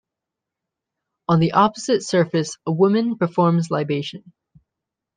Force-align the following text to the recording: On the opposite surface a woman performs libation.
On 1.27 1.39
the 1.39 1.51
opposite 1.51 2.01
surface 2.01 2.57
a 2.65 2.71
woman 2.71 3.17
performs 3.19 3.69
libation. 3.69 4.33